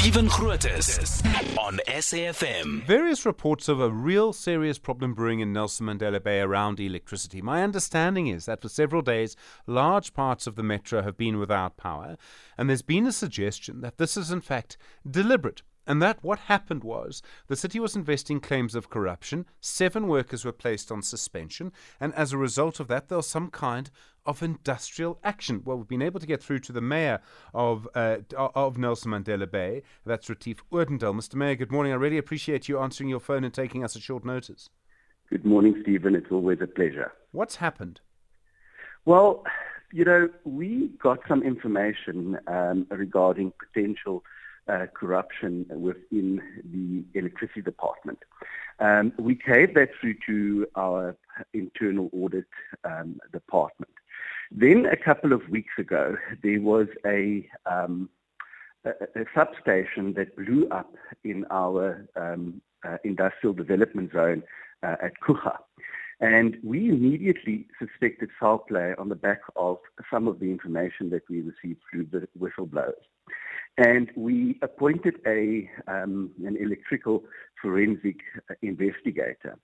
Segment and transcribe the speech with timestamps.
[0.00, 1.22] Stephen Grootes
[1.58, 2.86] on SAFM.
[2.86, 7.42] Various reports of a real serious problem brewing in Nelson Mandela Bay around electricity.
[7.42, 9.36] My understanding is that for several days,
[9.66, 12.16] large parts of the metro have been without power,
[12.56, 14.78] and there's been a suggestion that this is in fact
[15.08, 15.60] deliberate.
[15.86, 19.44] And that what happened was the city was investing claims of corruption.
[19.60, 21.72] Seven workers were placed on suspension.
[21.98, 23.90] And as a result of that, there was some kind
[24.26, 25.62] of industrial action.
[25.64, 27.20] Well, we've been able to get through to the mayor
[27.54, 29.82] of, uh, of Nelson Mandela Bay.
[30.04, 31.14] That's Retief Odendaal.
[31.14, 31.34] Mr.
[31.34, 31.92] Mayor, good morning.
[31.92, 34.68] I really appreciate you answering your phone and taking us a short notice.
[35.30, 36.14] Good morning, Stephen.
[36.14, 37.12] It's always a pleasure.
[37.32, 38.00] What's happened?
[39.04, 39.44] Well,
[39.92, 44.24] you know, we got some information um, regarding potential
[44.68, 48.18] uh, corruption within the electricity department.
[48.78, 51.16] Um, we gave that through to our
[51.52, 52.46] internal audit
[52.84, 53.92] um, department.
[54.50, 58.10] Then a couple of weeks ago, there was a, um,
[58.84, 64.42] a, a substation that blew up in our um, uh, industrial development zone
[64.82, 65.56] uh, at Coega.
[66.20, 69.78] And we immediately suspected foul play on the back of
[70.12, 72.92] some of the information that we received through the whistleblowers.
[73.78, 77.24] And we appointed a um, an electrical
[77.62, 78.16] forensic
[78.60, 79.56] investigator.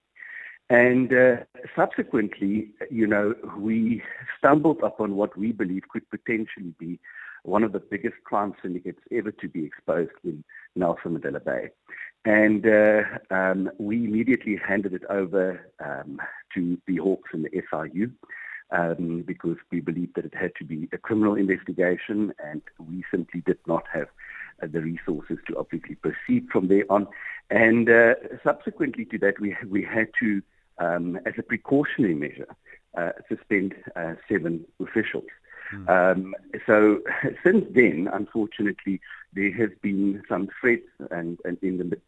[0.69, 1.37] And uh,
[1.77, 4.03] subsequently, you know, we
[4.39, 6.99] stumbled upon what we believe could potentially be
[7.45, 10.43] one of the biggest crime syndicates ever to be exposed in
[10.75, 11.71] Nelson Mandela Bay.
[12.25, 16.21] And uh, um, we immediately handed it over um,
[16.55, 18.11] to the Hawks and the SIU
[18.71, 23.43] um, because we believed that it had to be a criminal investigation, and we simply
[23.47, 24.09] did not have
[24.63, 27.07] uh, the resources to obviously proceed from there on.
[27.51, 30.43] And uh, subsequently to that, we we had to,
[30.79, 32.49] um, as a precautionary measure,
[32.97, 35.25] uh, suspend uh, seven officials.
[35.75, 35.89] Mm.
[35.89, 36.35] Um,
[36.67, 37.01] so
[37.45, 39.01] since then, unfortunately,
[39.33, 41.59] there has been some threats and, and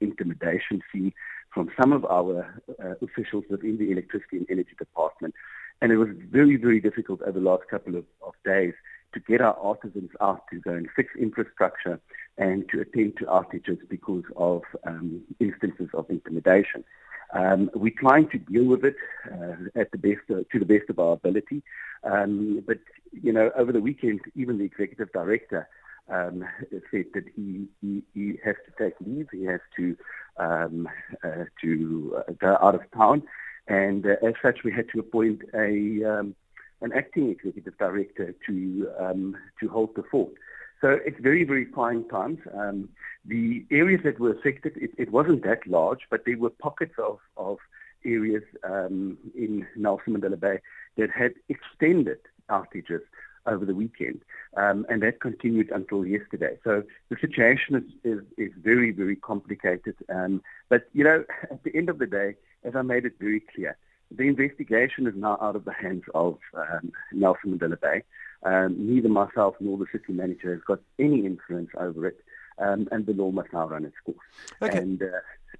[0.00, 1.12] intimidation seen
[1.52, 5.34] from some of our uh, officials within the electricity and energy department
[5.80, 8.74] and it was very, very difficult over the last couple of, of days
[9.14, 11.98] to get our artisans out to go and fix infrastructure
[12.36, 16.84] and to attend to outages because of um, instances of intimidation.
[17.34, 18.96] Um, we're trying to deal with it
[19.30, 21.62] uh, at the best, uh, to the best of our ability.
[22.04, 22.78] Um, but
[23.12, 25.68] you know, over the weekend, even the executive director
[26.10, 26.44] um,
[26.90, 29.28] said that he, he, he has to take leave.
[29.32, 29.96] He has to
[30.38, 30.88] um,
[31.24, 33.22] uh, to uh, go out of town,
[33.66, 36.34] and uh, as such, we had to appoint a um,
[36.80, 40.32] an acting executive director to um, to hold the fort.
[40.80, 42.38] So it's very, very trying times.
[42.54, 42.88] Um,
[43.24, 47.18] the areas that were affected, it, it, wasn't that large, but there were pockets of,
[47.36, 47.58] of
[48.04, 50.60] areas um, in Nelson Mandela Bay
[50.96, 52.18] that had extended
[52.48, 53.00] outages
[53.46, 54.20] over the weekend,
[54.56, 56.58] um, and that continued until yesterday.
[56.62, 59.96] So the situation is, is, is very, very complicated.
[60.08, 62.34] Um, but, you know, at the end of the day,
[62.64, 63.76] as I made it very clear,
[64.10, 68.02] the investigation is now out of the hands of um, Nelson Mandela Bay.
[68.44, 72.20] Um, neither myself nor the city manager has got any influence over it,
[72.58, 74.18] um, and the law must now run its course.
[74.62, 74.78] Okay.
[74.78, 75.06] And, uh,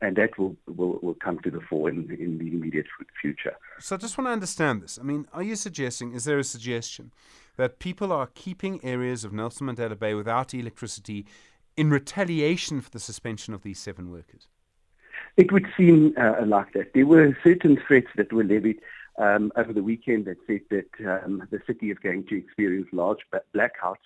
[0.00, 2.86] and that will, will, will come to the fore in, in the immediate
[3.20, 3.56] future.
[3.80, 4.98] So I just want to understand this.
[4.98, 7.12] I mean, are you suggesting, is there a suggestion
[7.56, 11.26] that people are keeping areas of Nelson Mandela Bay without electricity
[11.76, 14.46] in retaliation for the suspension of these seven workers?
[15.36, 16.94] It would seem uh, like that.
[16.94, 18.80] There were certain threats that were levied
[19.18, 23.18] um, over the weekend that said that um, the city is going to experience large
[23.54, 23.96] blackouts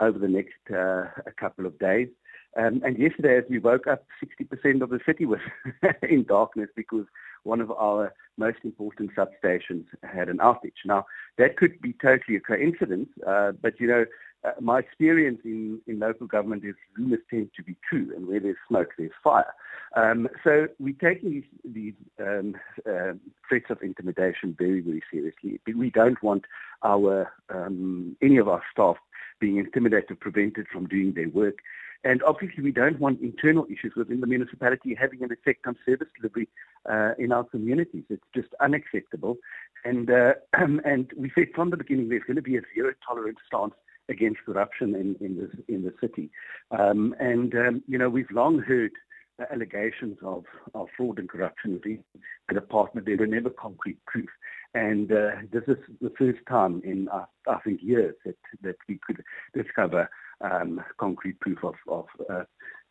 [0.00, 1.06] over the next uh,
[1.38, 2.08] couple of days.
[2.56, 4.04] Um, and yesterday, as we woke up,
[4.40, 5.40] 60% of the city was
[6.02, 7.06] in darkness because
[7.44, 10.84] one of our most important substations had an outage.
[10.84, 11.06] Now,
[11.38, 14.04] that could be totally a coincidence, uh, but you know,
[14.42, 18.40] uh, my experience in, in local government is rumors tend to be true, and where
[18.40, 19.52] there's smoke, there's fire.
[19.96, 22.54] Um, so we take these, these um,
[22.88, 23.12] uh,
[23.48, 25.60] threats of intimidation very, very seriously.
[25.66, 26.44] We don't want
[26.84, 28.96] our um, any of our staff
[29.40, 31.58] being intimidated, prevented from doing their work.
[32.02, 36.08] And obviously, we don't want internal issues within the municipality having an effect on service
[36.16, 36.48] delivery
[36.90, 38.04] uh, in our communities.
[38.08, 39.36] It's just unacceptable.
[39.84, 43.38] And uh, and we said from the beginning there's going to be a zero tolerance
[43.46, 43.74] stance
[44.08, 46.30] against corruption in, in the in the city.
[46.70, 48.92] Um, and um, you know we've long heard
[49.52, 50.44] allegations of,
[50.74, 52.04] of fraud and corruption within
[52.48, 53.06] the department.
[53.06, 54.28] There were never concrete proof.
[54.74, 59.00] And uh, this is the first time in, uh, I think, years that, that we
[59.04, 59.22] could
[59.54, 60.08] discover
[60.40, 62.44] um, concrete proof of, of uh,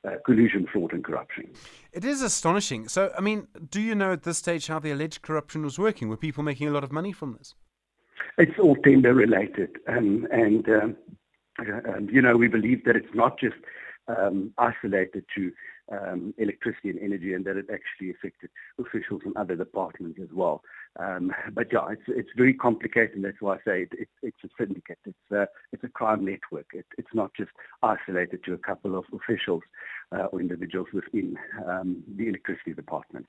[0.07, 1.49] uh, collusion, fraud, and corruption.
[1.91, 2.87] It is astonishing.
[2.87, 6.09] So, I mean, do you know at this stage how the alleged corruption was working?
[6.09, 7.55] Were people making a lot of money from this?
[8.37, 9.77] It's all tender related.
[9.87, 10.97] Um, and, um,
[11.59, 13.55] uh, um, you know, we believe that it's not just
[14.07, 15.51] um, isolated to
[15.91, 18.49] um, electricity and energy, and that it actually affected
[18.79, 20.61] officials in other departments as well.
[20.99, 24.43] Um, but yeah, it's it's very complicated, and that's why I say it, it, it's
[24.43, 24.99] a syndicate.
[25.05, 26.67] It's a it's a crime network.
[26.73, 27.51] It, it's not just
[27.83, 29.63] isolated to a couple of officials
[30.11, 33.27] uh, or individuals within um, the electricity department.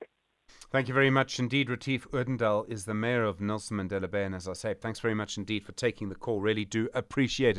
[0.72, 1.68] Thank you very much indeed.
[1.68, 4.24] Retief Odendaal is the mayor of Nelson Mandela Bay.
[4.24, 6.40] And as I say, thanks very much indeed for taking the call.
[6.40, 7.58] Really do appreciate it.